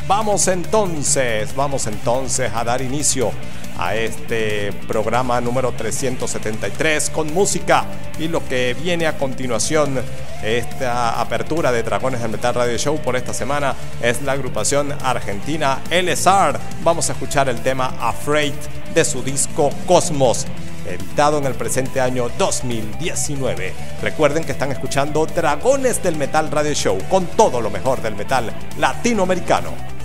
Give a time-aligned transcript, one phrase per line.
[0.09, 3.31] Vamos entonces, vamos entonces a dar inicio
[3.77, 7.85] a este programa número 373 con música
[8.17, 10.01] y lo que viene a continuación,
[10.43, 15.83] esta apertura de Dragones del Metal Radio Show por esta semana es la agrupación argentina
[15.91, 16.59] LSR.
[16.83, 18.55] Vamos a escuchar el tema Afraid
[18.95, 20.47] de su disco Cosmos
[20.87, 23.73] editado en el presente año 2019.
[24.01, 28.51] Recuerden que están escuchando Dragones del Metal Radio Show con todo lo mejor del metal
[28.79, 29.98] latinoamericano.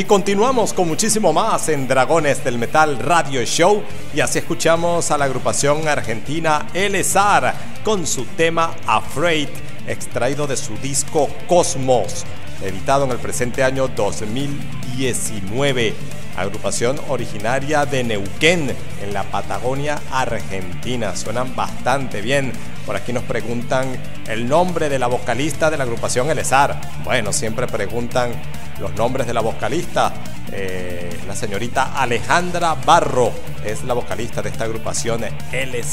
[0.00, 3.82] Y continuamos con muchísimo más en Dragones del Metal Radio Show
[4.14, 7.54] y así escuchamos a la agrupación argentina LSAR
[7.84, 9.50] con su tema Afraid,
[9.86, 12.24] extraído de su disco Cosmos,
[12.64, 15.92] editado en el presente año 2019.
[16.34, 21.14] Agrupación originaria de Neuquén, en la Patagonia Argentina.
[21.14, 22.54] Suenan bastante bien.
[22.86, 23.98] Por aquí nos preguntan
[24.28, 26.80] el nombre de la vocalista de la agrupación LSAR.
[27.04, 28.32] Bueno, siempre preguntan
[28.80, 30.12] los nombres de la vocalista.
[30.52, 33.30] Eh, la señorita Alejandra Barro
[33.64, 35.22] es la vocalista de esta agrupación
[35.52, 35.84] L.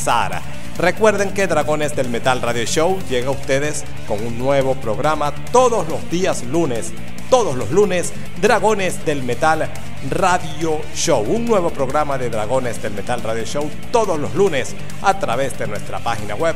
[0.78, 5.88] Recuerden que Dragones del Metal Radio Show llega a ustedes con un nuevo programa todos
[5.90, 6.94] los días lunes.
[7.30, 9.70] Todos los lunes, Dragones del Metal
[10.10, 11.24] Radio Show.
[11.24, 15.68] Un nuevo programa de Dragones del Metal Radio Show todos los lunes a través de
[15.68, 16.56] nuestra página web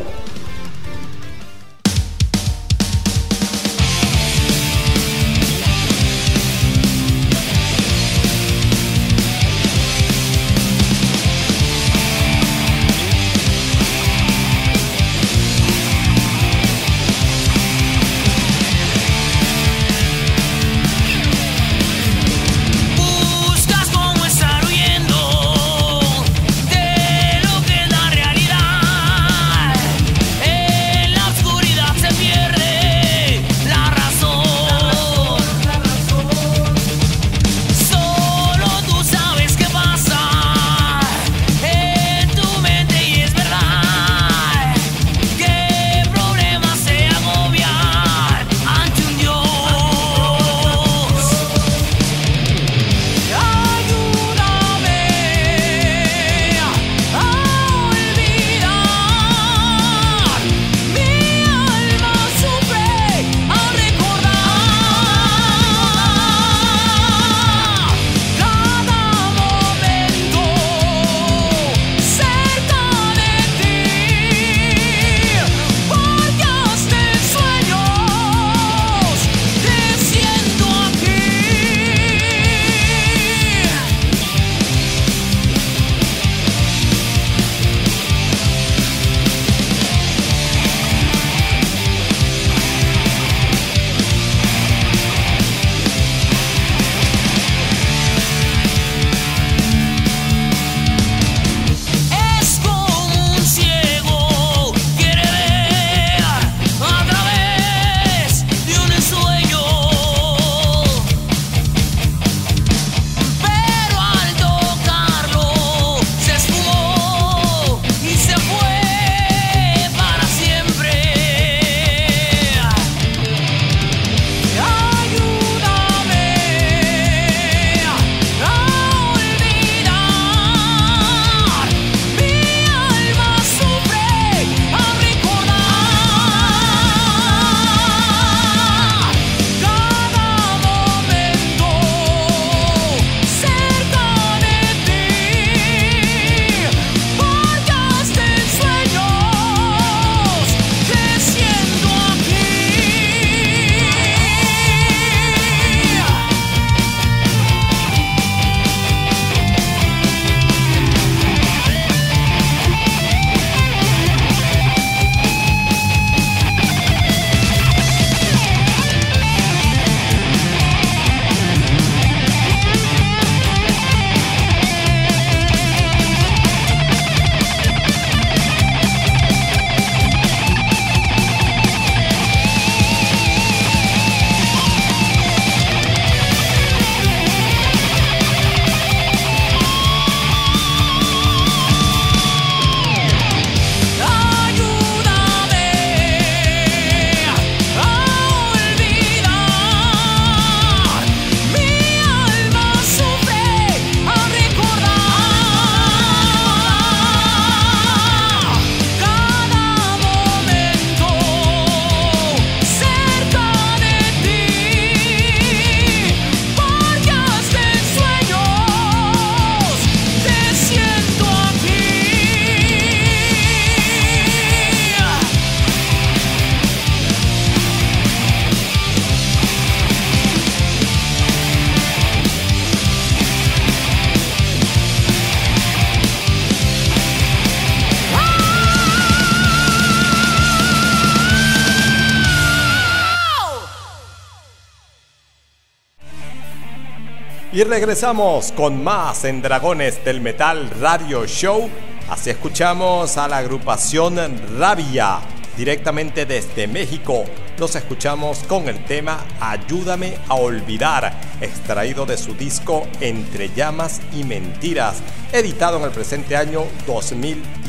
[247.54, 251.68] Y regresamos con más en Dragones del Metal Radio Show.
[252.08, 254.16] Así escuchamos a la agrupación
[254.58, 255.18] Rabia
[255.54, 257.26] directamente desde México
[257.58, 264.24] los escuchamos con el tema Ayúdame a olvidar, extraído de su disco Entre llamas y
[264.24, 264.96] mentiras,
[265.32, 266.64] editado en el presente año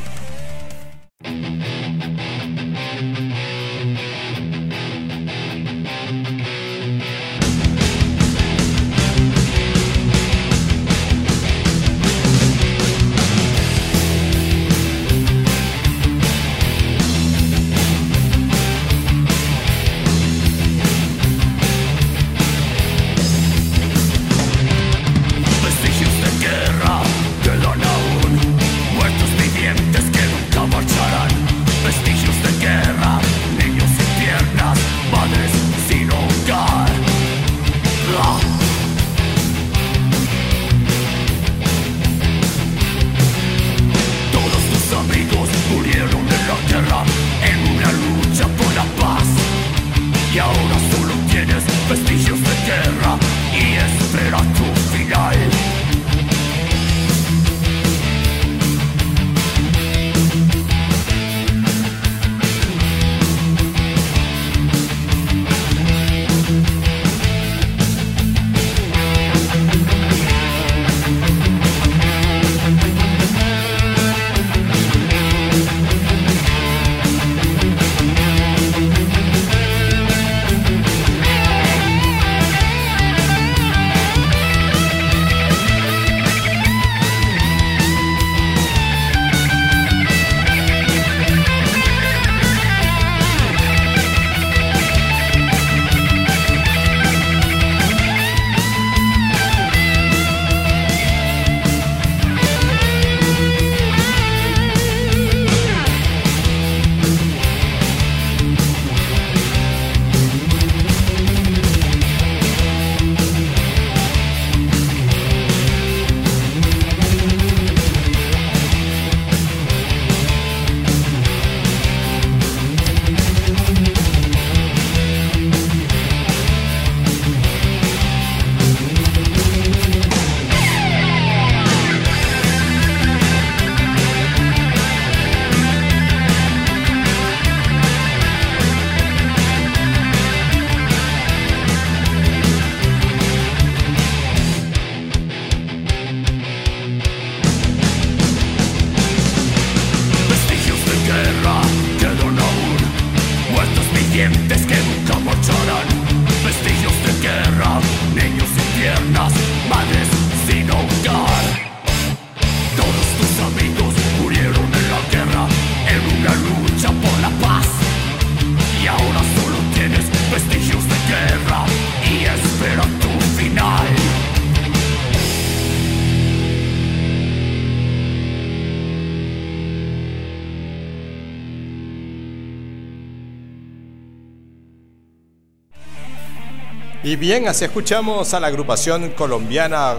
[187.10, 189.96] Y bien, así escuchamos a la agrupación colombiana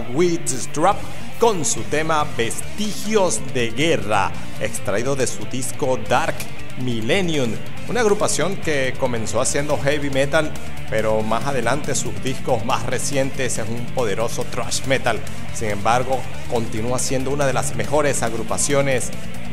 [0.72, 0.96] Drop
[1.38, 6.36] con su tema Vestigios de Guerra, extraído de su disco Dark
[6.78, 7.50] Millennium,
[7.90, 10.50] una agrupación que comenzó haciendo heavy metal,
[10.88, 15.18] pero más adelante sus discos más recientes es un poderoso thrash metal.
[15.52, 16.18] Sin embargo,
[16.50, 19.10] continúa siendo una de las mejores agrupaciones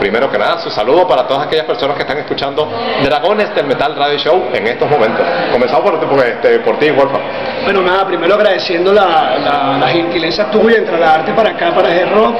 [0.00, 2.68] primero que nada, su saludo para todas aquellas personas que están escuchando
[3.02, 5.24] Dragones del Metal Radio Show en estos momentos.
[5.52, 7.22] Comenzamos por, por, este, por ti, Wolfgang.
[7.64, 12.10] Bueno, nada, primero agradeciendo la, la, la gentileza tuya de trasladarte para acá, para GES
[12.10, 12.36] Rock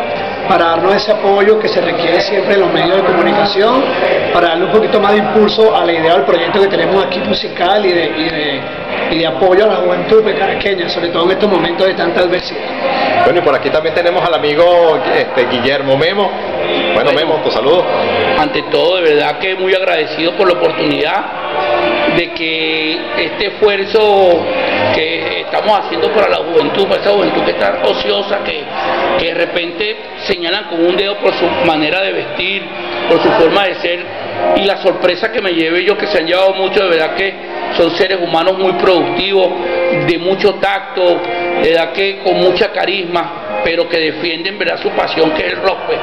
[0.48, 3.82] para darnos ese apoyo que se requiere siempre en los medios de comunicación,
[4.32, 7.20] para darle un poquito más de impulso a la idea del proyecto que tenemos aquí
[7.34, 8.60] musical y de, y de,
[9.10, 13.24] y de apoyo a la juventud caraqueña, sobre todo en estos momentos de tanta adversidad.
[13.24, 16.30] Bueno, y por aquí también tenemos al amigo este, Guillermo Memo.
[16.94, 17.84] Bueno, Memo, tu saludo.
[18.38, 21.24] Ante todo, de verdad que muy agradecido por la oportunidad
[22.16, 24.44] de que este esfuerzo
[24.94, 28.64] que estamos haciendo para la juventud, para esa juventud que está ociosa, que,
[29.24, 29.96] de repente
[30.26, 32.62] señalan con un dedo por su manera de vestir,
[33.08, 34.04] por su forma de ser,
[34.56, 37.34] y la sorpresa que me llevé yo, que se han llevado mucho, de verdad que
[37.76, 39.48] son seres humanos muy productivos,
[40.06, 41.20] de mucho tacto,
[41.62, 44.78] de verdad que con mucha carisma, pero que defienden ¿verdad?
[44.80, 45.78] su pasión que es el rock.
[45.86, 45.98] Pues.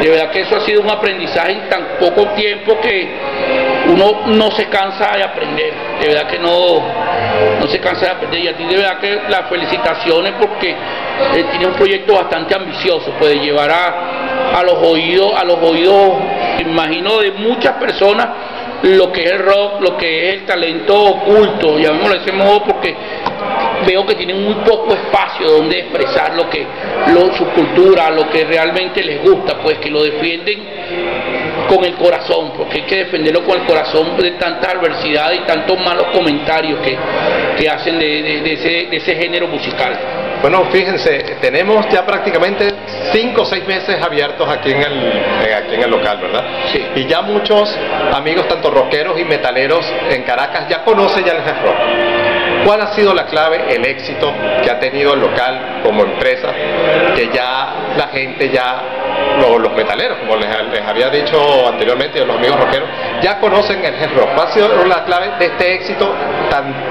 [0.00, 3.08] De verdad que eso ha sido un aprendizaje en tan poco tiempo que
[3.88, 6.80] uno no se cansa de aprender, de verdad que no,
[7.60, 8.40] no se cansa de aprender.
[8.40, 13.12] Y a ti de verdad que las felicitaciones porque eh, tiene un proyecto bastante ambicioso,
[13.18, 16.14] puede llevar a, los oídos, a los oídos,
[16.60, 18.28] imagino, de muchas personas
[18.82, 22.62] lo que es el rock, lo que es el talento oculto, llamémoslo de ese modo
[22.62, 22.94] porque
[23.86, 26.64] veo que tienen muy poco espacio donde expresar lo que
[27.12, 30.62] lo, su cultura, lo que realmente les gusta, pues que lo defienden
[31.68, 35.78] con el corazón, porque hay que defenderlo con el corazón de tanta adversidad y tantos
[35.78, 36.96] malos comentarios que,
[37.58, 39.96] que hacen de, de, de, ese, de ese género musical.
[40.40, 42.68] Bueno, fíjense, tenemos ya prácticamente
[43.12, 46.44] cinco o seis meses abiertos aquí en el, aquí en el local, ¿verdad?
[46.72, 46.86] Sí.
[46.94, 47.76] Y ya muchos
[48.14, 51.76] amigos, tanto rockeros y metaleros en Caracas, ya conocen ya el hard rock.
[52.64, 56.52] ¿Cuál ha sido la clave, el éxito que ha tenido el local como empresa?
[57.16, 59.07] Que ya la gente, ya
[59.38, 62.88] los, metaleros, como les, les, había dicho anteriormente, los amigos rockeros,
[63.22, 64.34] ya conocen el rock.
[64.34, 66.14] ¿Cuál ha sido la clave de este éxito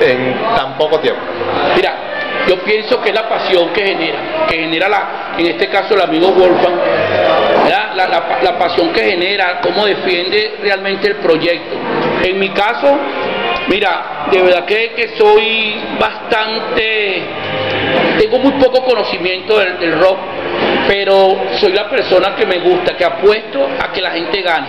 [0.02, 1.22] en tan poco tiempo?
[1.76, 1.96] Mira,
[2.48, 6.02] yo pienso que es la pasión que genera, que genera la, en este caso el
[6.02, 6.76] amigo Wolfgang,
[7.68, 11.76] la, la, la, pasión que genera, cómo defiende realmente el proyecto.
[12.24, 12.98] En mi caso,
[13.68, 17.24] mira, de verdad que, que soy bastante,
[18.18, 20.18] tengo muy poco conocimiento del, rock,
[20.88, 24.68] pero soy la persona que me gusta, que apuesto a que la gente gane.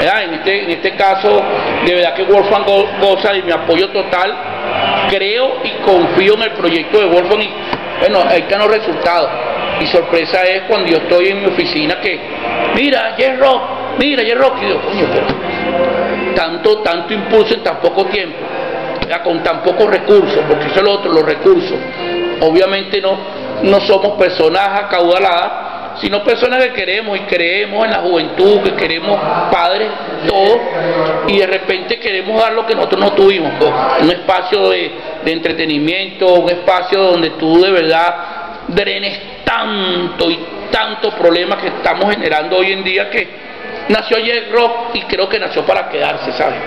[0.00, 1.42] En este, en este caso,
[1.84, 2.64] de verdad que Wolfgang
[3.00, 4.34] goza de mi apoyo total.
[5.10, 7.50] Creo y confío en el proyecto de Wolfgang y
[8.00, 9.30] bueno, ahí están los resultados.
[9.78, 12.18] Mi sorpresa es cuando yo estoy en mi oficina que,
[12.74, 13.62] mira, J Rock,
[13.98, 18.38] mira, J Rock, y digo, coño, pero tanto, tanto impulso en tan poco tiempo,
[19.18, 21.76] con tan pocos recursos, porque eso es lo otro, los recursos.
[22.40, 23.18] Obviamente no,
[23.62, 29.20] no somos personas acaudaladas, sino personas que queremos y creemos en la juventud, que queremos
[29.50, 29.88] padres,
[30.26, 30.60] todos,
[31.26, 34.92] y de repente queremos dar lo que nosotros no tuvimos, pues, un espacio de,
[35.24, 38.14] de entretenimiento, un espacio donde tú de verdad
[38.68, 40.38] drenes tanto y
[40.70, 43.28] tanto problema que estamos generando hoy en día que
[43.88, 46.60] nació ayer rock y creo que nació para quedarse, ¿sabes?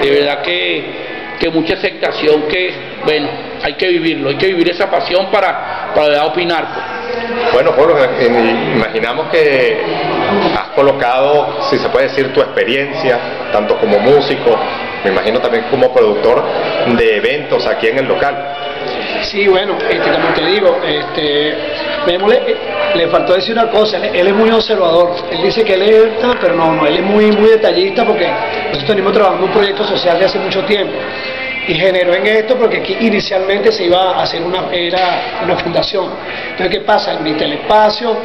[0.00, 1.11] De verdad que,
[1.42, 2.72] que mucha aceptación que,
[3.04, 3.28] bueno,
[3.64, 6.68] hay que vivirlo, hay que vivir esa pasión para, para opinar.
[6.72, 7.52] Pues.
[7.52, 7.96] Bueno, Pablo,
[8.76, 9.82] imaginamos que
[10.56, 13.18] has colocado, si se puede decir, tu experiencia,
[13.52, 14.56] tanto como músico,
[15.02, 16.44] me imagino también como productor
[16.96, 18.36] de eventos aquí en el local.
[19.22, 21.56] Sí, bueno, este, como te digo, este,
[22.06, 22.40] Memo le,
[22.94, 26.08] le, faltó decir una cosa, él, es muy observador, él dice que él es,
[26.40, 28.28] pero no, no, él es muy, muy detallista porque
[28.68, 30.94] nosotros venimos trabajando un proyecto social de hace mucho tiempo
[31.68, 36.10] y generó en esto porque aquí inicialmente se iba a hacer una, era una fundación.
[36.50, 37.12] Entonces, ¿qué pasa?
[37.12, 38.16] El espacio,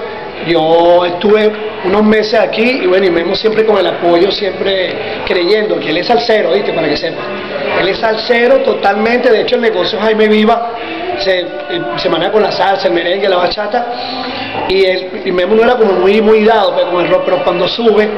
[0.47, 1.51] yo estuve
[1.85, 5.97] unos meses aquí y bueno, y Memo siempre con el apoyo, siempre creyendo que él
[5.97, 6.73] es salsero, ¿viste?
[6.73, 7.21] Para que sepa.
[7.79, 10.73] Él es salsero totalmente, de hecho el negocio Jaime Viva
[11.19, 11.45] se,
[11.97, 13.85] se maneja con la salsa, el merengue, la bachata,
[14.69, 17.43] y, el, y Memo no era como muy, muy dado pero con el rock, pero
[17.43, 18.09] cuando sube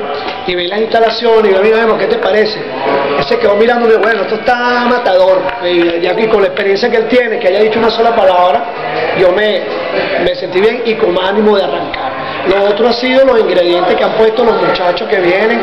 [0.48, 2.60] y ve las instalaciones y ve, mira Memo, ¿qué te parece?
[2.60, 7.40] Él se quedó mirándome, bueno, esto está matador, y con la experiencia que él tiene,
[7.40, 8.64] que haya dicho una sola palabra,
[9.20, 9.62] yo me,
[10.24, 12.12] me sentí bien y con ánimo de arrancar.
[12.48, 15.62] Lo otro ha sido los ingredientes que han puesto los muchachos que vienen,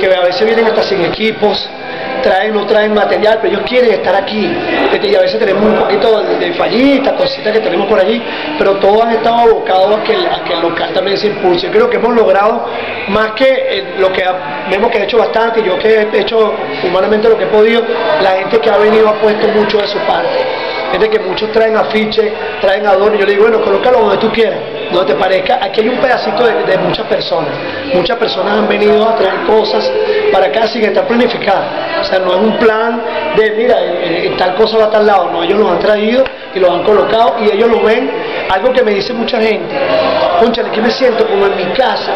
[0.00, 1.68] que a veces vienen hasta sin equipos,
[2.22, 4.50] traen, no traen material, pero ellos quieren estar aquí.
[5.02, 8.22] Y a veces tenemos un poquito de, fallita, cositas que tenemos por allí,
[8.58, 11.66] pero todos han estado abocados a que, a el local también se impulse.
[11.66, 12.66] Yo creo que hemos logrado
[13.08, 14.24] más que eh, lo que
[14.70, 16.54] vemos que he hecho bastante, yo que he hecho
[16.84, 17.82] humanamente lo que he podido,
[18.22, 20.62] la gente que ha venido ha puesto mucho de su parte.
[20.98, 24.58] De que muchos traen afiches, traen adornos, yo le digo, bueno, colócalo donde tú quieras,
[24.92, 25.58] donde te parezca.
[25.62, 27.50] Aquí hay un pedacito de, muchas personas.
[27.94, 29.90] Muchas personas han venido a traer cosas
[30.30, 32.10] para acá sin estar planificadas.
[32.12, 33.02] O sea, no es un plan
[33.36, 35.30] de, mira, eh, eh, tal cosa va a tal lado.
[35.30, 36.22] No, ellos los han traído
[36.54, 38.10] y los han colocado y ellos lo ven.
[38.50, 39.74] Algo que me dice mucha gente,
[40.38, 42.12] conchale, que me siento como en mi casa.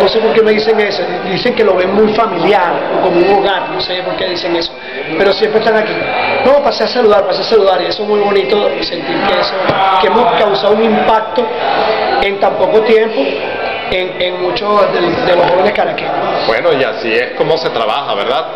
[0.00, 1.04] No sé por qué me dicen eso.
[1.30, 3.70] Dicen que lo ven muy familiar, como un hogar.
[3.70, 4.72] No sé por qué dicen eso.
[5.16, 5.94] Pero siempre están aquí.
[6.44, 7.80] No, pasé a saludar, pasé a saludar.
[7.80, 9.54] Y eso es muy bonito sentir que, eso,
[10.00, 11.46] que hemos causado un impacto
[12.22, 13.20] en tan poco tiempo
[13.92, 15.00] en, muchos de,
[15.36, 16.12] los jóvenes caraqueños.
[16.46, 18.46] Bueno, y así es como se trabaja, ¿verdad?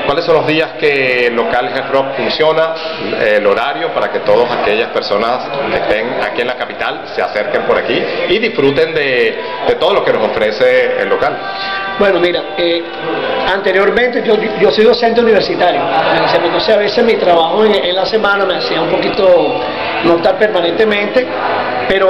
[0.05, 2.73] cuáles son los días que el local Head Rock funciona,
[3.19, 7.63] el horario para que todas aquellas personas que estén aquí en la capital se acerquen
[7.63, 9.37] por aquí y disfruten de,
[9.79, 11.37] todo lo que nos ofrece el local.
[11.99, 12.83] Bueno, mira, eh,
[13.53, 15.81] anteriormente yo, soy docente universitario,
[16.43, 19.61] entonces a veces mi trabajo en, la semana me hacía un poquito
[20.03, 21.27] no estar permanentemente,
[21.87, 22.09] pero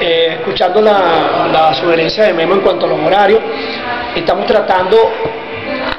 [0.00, 3.40] eh, escuchando la sugerencia de Memo en cuanto a los horarios,
[4.14, 5.12] estamos tratando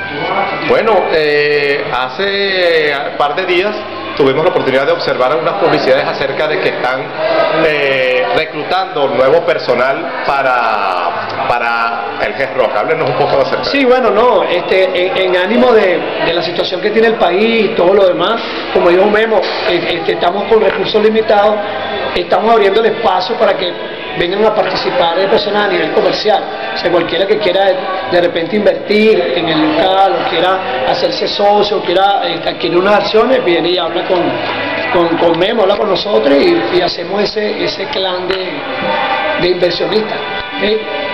[0.68, 3.74] Bueno, eh, hace un par de días
[4.16, 7.03] tuvimos la oportunidad de observar algunas publicidades acerca de que están
[7.64, 12.76] eh, reclutando nuevo personal para, para el GES Rock.
[12.76, 13.64] Háblenos un poco acerca.
[13.64, 17.95] Sí, bueno, no, este, en, ánimo de, la situación que tiene el país y todo
[17.95, 18.41] lo demás,
[18.72, 21.57] como dijo Memo, eh, este, estamos con recursos limitados,
[22.14, 23.72] estamos abriendo el espacio para que
[24.18, 26.43] vengan a participar de personas a nivel comercial.
[26.74, 27.66] O sea, cualquiera que quiera
[28.11, 32.95] de repente invertir en el local, o quiera hacerse socio, o quiera eh, adquirir unas
[33.01, 34.22] acciones, viene y habla con,
[34.93, 38.53] con, con Memo, habla con nosotros y, hacemos ese, ese clan de,
[39.41, 40.18] de inversionistas.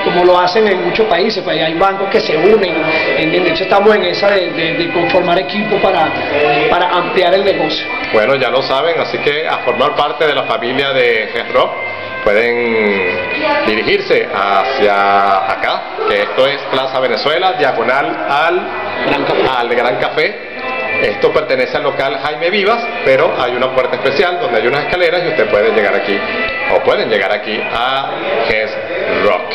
[0.04, 2.74] Como lo hacen en muchos países, pues hay bancos que se unen,
[3.16, 6.10] de hecho estamos en esa de, conformar equipo para,
[6.68, 7.86] para ampliar el negocio.
[8.12, 11.72] Bueno, ya lo saben, así que a formar parte de la familia de Rock
[12.24, 18.66] pueden dirigirse hacia acá, que esto es Plaza Venezuela, diagonal al
[19.58, 20.49] al Gran Café
[21.02, 25.22] esto pertenece al local Jaime Vivas, pero hay una puerta especial donde hay unas escaleras
[25.24, 26.18] y usted puede llegar aquí,
[26.74, 28.10] o pueden llegar aquí a
[28.48, 28.70] Ges
[29.24, 29.54] Rock.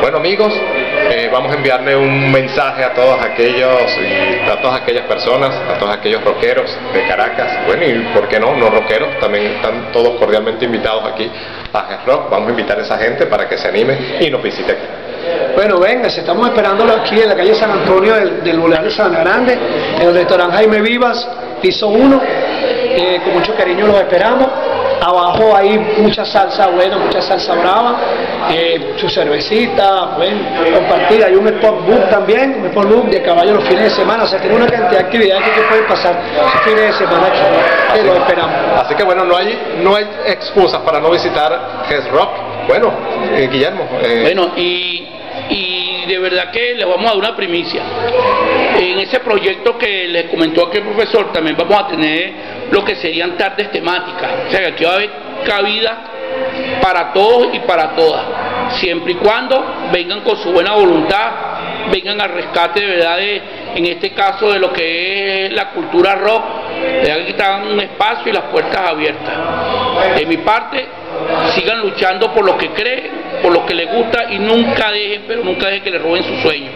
[0.00, 0.52] Bueno amigos,
[1.10, 3.82] eh, vamos a enviarle un mensaje a todos aquellos,
[4.50, 8.54] a todas aquellas personas, a todos aquellos rockeros de Caracas, bueno y por qué no,
[8.54, 11.30] no rockeros, también están todos cordialmente invitados aquí
[11.72, 14.42] a Ges Rock, vamos a invitar a esa gente para que se anime y nos
[14.42, 15.05] visite aquí.
[15.54, 19.12] Bueno, venga, estamos esperándolo aquí en la calle San Antonio del, del Boulevard de San
[19.12, 19.58] Grande,
[20.00, 21.26] en el restaurante Jaime Vivas,
[21.60, 22.20] piso 1.
[22.98, 24.48] Eh, con mucho cariño los esperamos.
[25.00, 27.96] Abajo hay mucha salsa buena, mucha salsa brava,
[28.50, 30.38] eh, su cervecita, pueden
[30.72, 31.22] compartir.
[31.22, 34.24] Hay un sport book también, un sport book de caballo los fines de semana.
[34.24, 37.98] O sea, tiene una cantidad de actividades que pueden pasar los fines de semana aquí.
[37.98, 38.54] Que los esperamos.
[38.78, 42.30] Así que bueno, no hay, no hay excusas para no visitar Ges Rock.
[42.66, 42.92] Bueno,
[43.34, 43.86] eh, Guillermo.
[44.22, 45.06] Bueno, y
[45.50, 47.82] y de verdad que les vamos a dar una primicia.
[48.78, 52.32] En ese proyecto que les comentó aquí el profesor, también vamos a tener
[52.70, 54.46] lo que serían tardes temáticas.
[54.48, 55.10] O sea que aquí va a haber
[55.44, 55.98] cabida
[56.80, 58.24] para todos y para todas,
[58.78, 61.30] siempre y cuando vengan con su buena voluntad,
[61.90, 66.44] vengan al rescate de verdad en este caso de lo que es la cultura rock,
[67.02, 69.34] de que están un espacio y las puertas abiertas.
[70.16, 70.86] De mi parte,
[71.54, 75.44] sigan luchando por lo que creen, por lo que les gusta y nunca dejen, pero
[75.44, 76.72] nunca dejen que les roben sus sueños.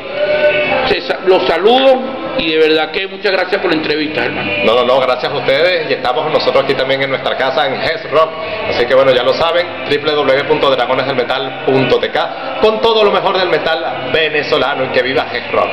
[1.27, 2.01] Los saludo
[2.39, 4.51] y de verdad que muchas gracias por la entrevista, hermano.
[4.65, 7.75] No, no, no, gracias a ustedes y estamos nosotros aquí también en nuestra casa en
[7.75, 8.31] Hes Rock.
[8.69, 14.89] Así que bueno, ya lo saben, www.dragonesdelmetal.tk con todo lo mejor del metal venezolano y
[14.89, 15.69] que viva Hes Rock.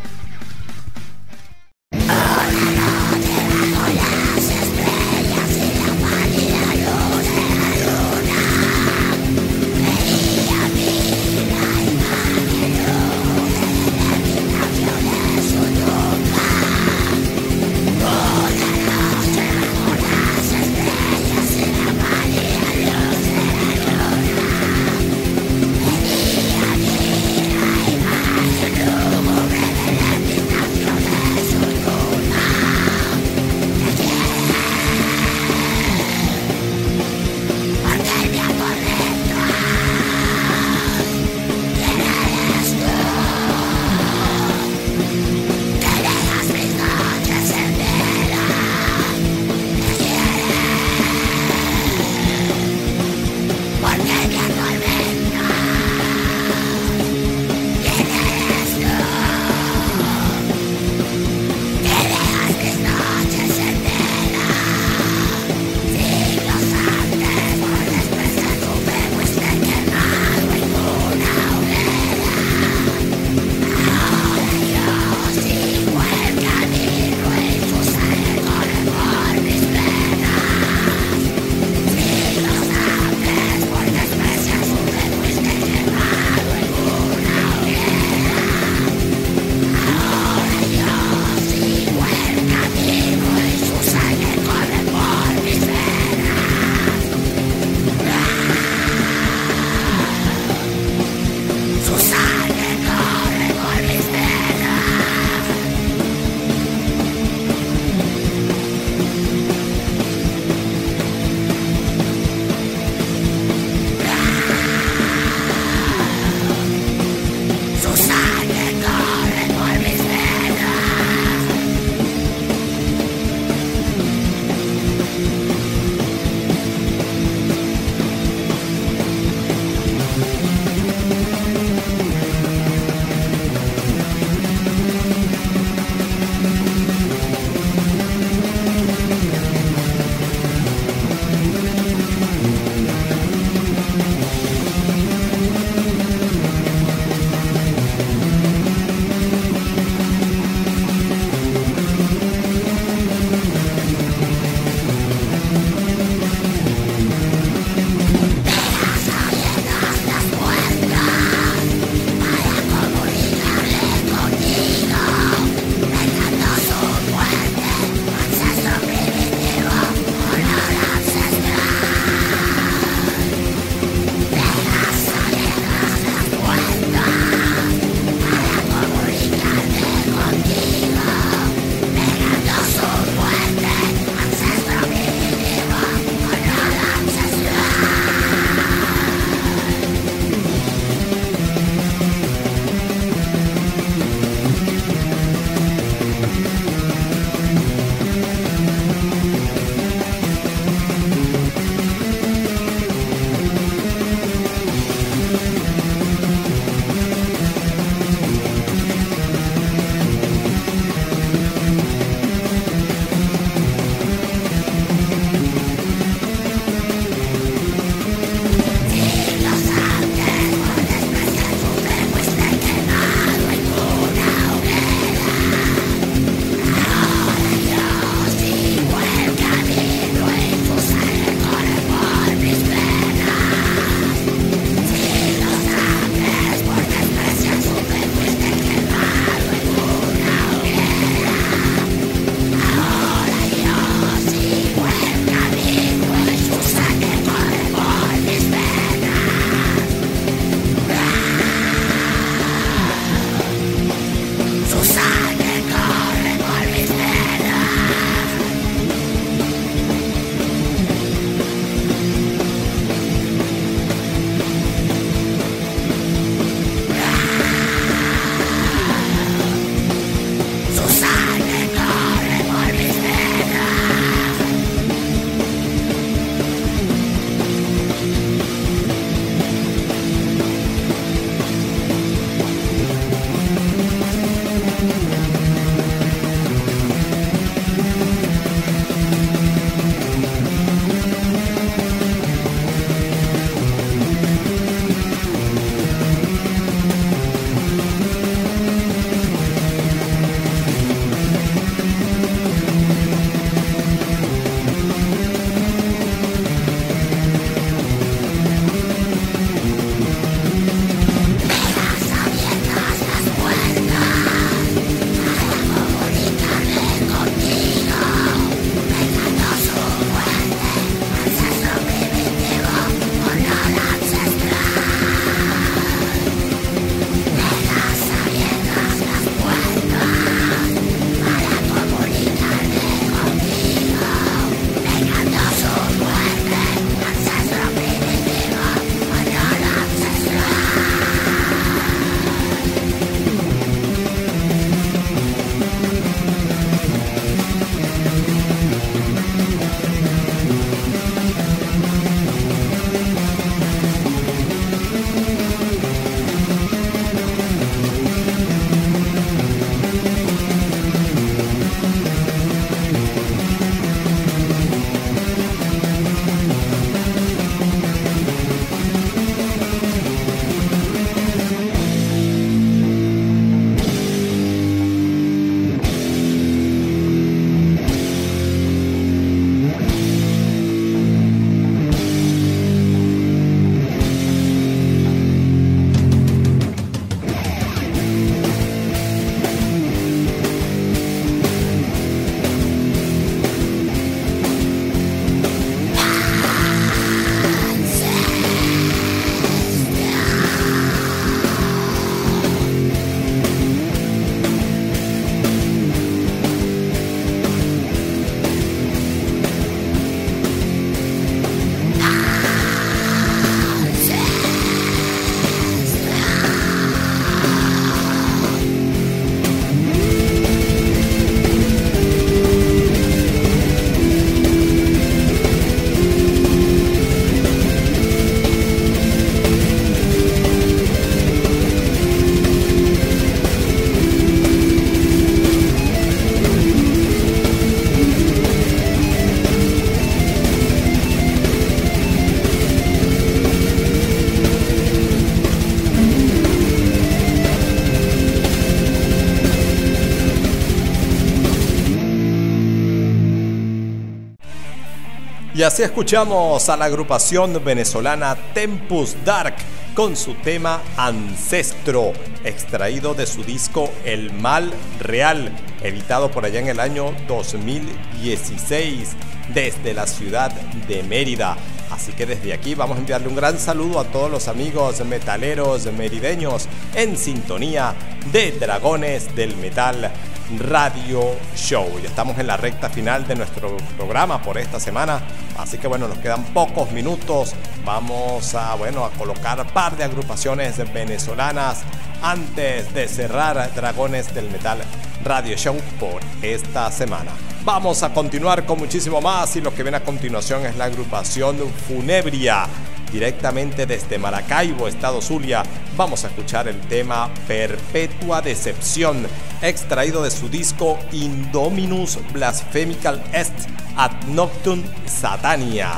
[455.58, 459.56] Y así escuchamos a la agrupación venezolana Tempus Dark
[459.92, 462.12] con su tema Ancestro,
[462.44, 465.50] extraído de su disco El Mal Real,
[465.82, 469.16] editado por allá en el año 2016
[469.52, 470.52] desde la ciudad
[470.86, 471.56] de Mérida.
[471.90, 475.86] Así que desde aquí vamos a enviarle un gran saludo a todos los amigos metaleros
[475.86, 477.96] merideños en sintonía
[478.30, 480.12] de Dragones del Metal
[480.56, 481.98] Radio Show.
[482.00, 485.20] Ya estamos en la recta final de nuestro programa por esta semana,
[485.58, 487.54] así que bueno, nos quedan pocos minutos.
[487.84, 491.82] Vamos a bueno, a colocar par de agrupaciones venezolanas
[492.22, 494.78] antes de cerrar Dragones del Metal
[495.24, 497.32] Radio Show por esta semana.
[497.64, 501.58] Vamos a continuar con muchísimo más y lo que viene a continuación es la agrupación
[501.86, 502.66] Funebria.
[503.12, 505.62] Directamente desde Maracaibo, Estado Zulia,
[505.96, 509.26] vamos a escuchar el tema Perpetua Decepción,
[509.62, 513.54] extraído de su disco Indominus Blasphemical Est
[513.96, 515.92] ad Noctum Satania.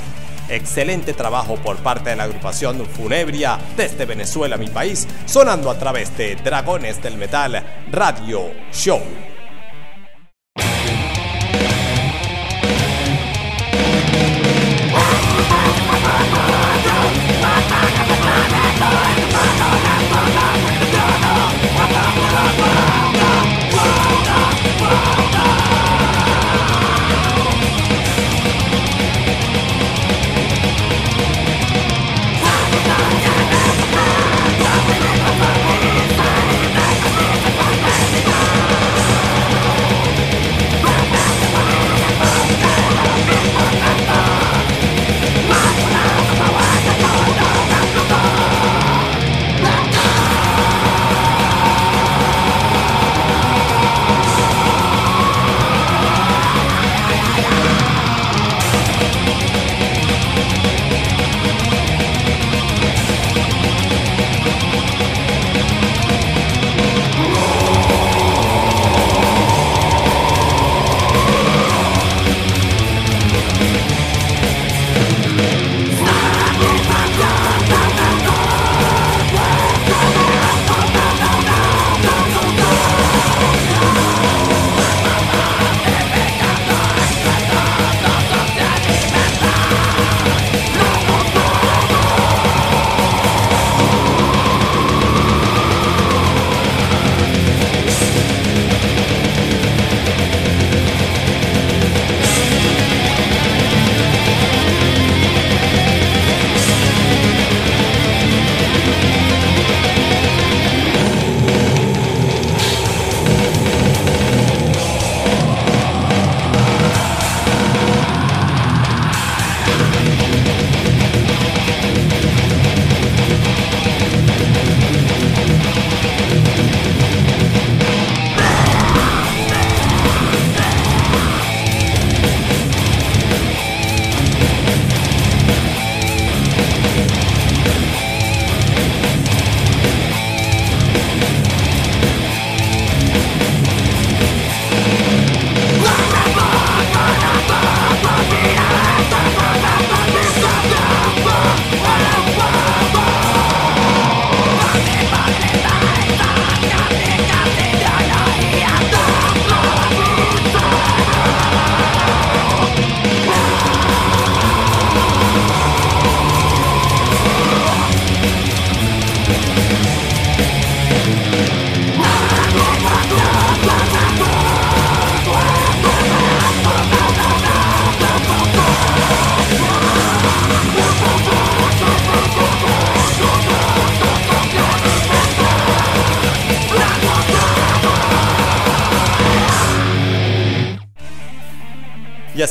[0.49, 6.17] Excelente trabajo por parte de la agrupación Funebria desde Venezuela, mi país, sonando a través
[6.17, 9.30] de Dragones del Metal Radio Show.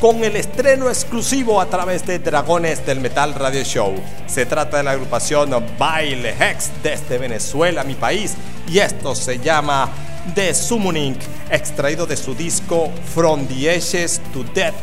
[0.00, 3.94] con el estreno exclusivo a través de Dragones del Metal Radio Show.
[4.26, 8.34] Se trata de la agrupación Baile Hex desde Venezuela, mi país,
[8.66, 9.90] y esto se llama
[10.34, 11.16] The Summoning,
[11.50, 14.74] extraído de su disco From the Ashes to Death,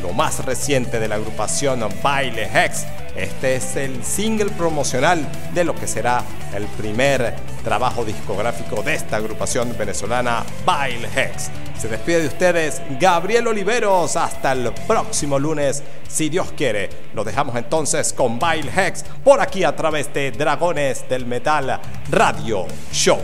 [0.00, 2.86] lo más reciente de la agrupación Baile Hex.
[3.16, 6.22] Este es el single promocional de lo que será
[6.54, 7.34] el primer
[7.64, 11.50] trabajo discográfico de esta agrupación venezolana Baile Hex.
[11.78, 14.16] Se despide de ustedes Gabriel Oliveros.
[14.16, 16.88] Hasta el próximo lunes, si Dios quiere.
[17.14, 21.80] Lo dejamos entonces con Baile Hex por aquí a través de Dragones del Metal
[22.10, 23.20] Radio Show.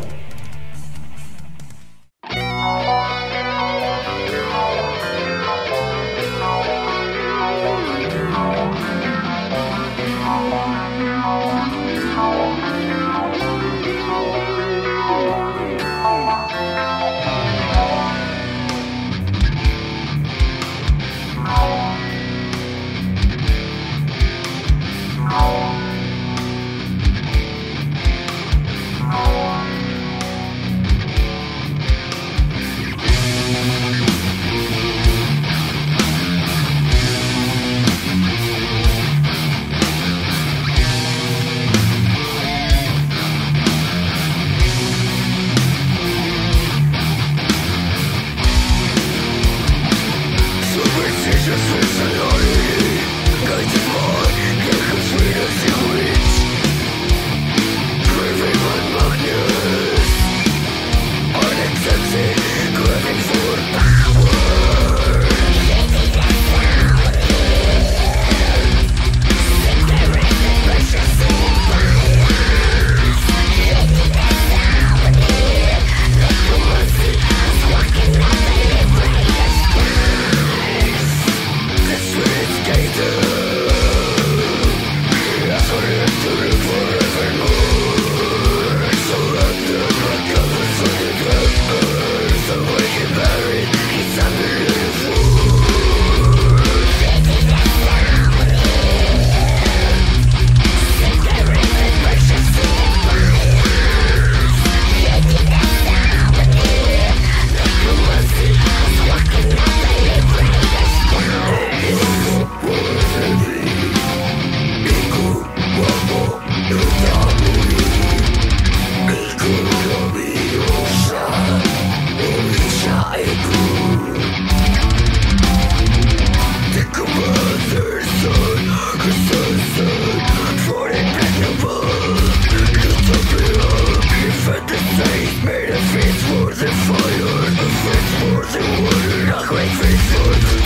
[2.62, 3.51] Thank you.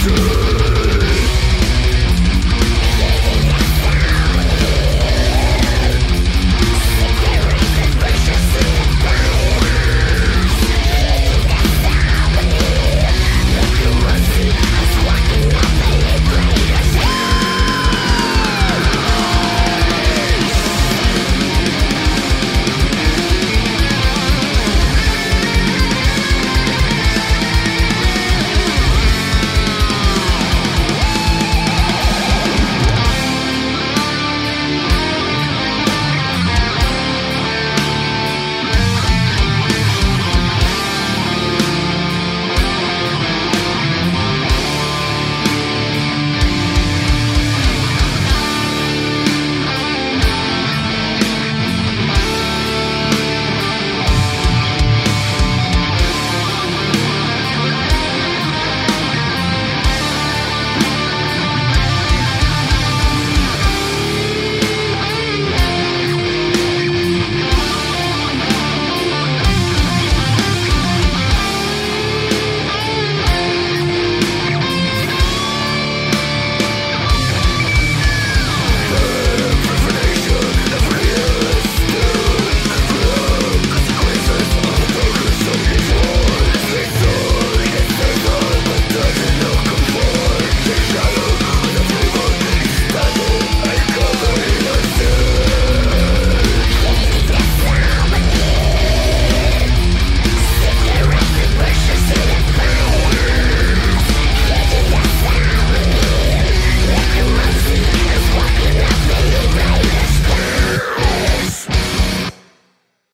[0.07, 0.55] Destruction